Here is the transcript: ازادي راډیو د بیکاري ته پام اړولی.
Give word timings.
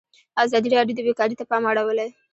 ازادي 0.43 0.69
راډیو 0.75 0.97
د 0.97 0.99
بیکاري 1.07 1.35
ته 1.39 1.43
پام 1.49 1.63
اړولی. 1.71 2.09